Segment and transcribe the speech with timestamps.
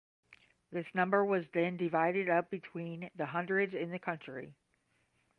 [0.71, 4.55] This number was then divided up between the hundreds in the county.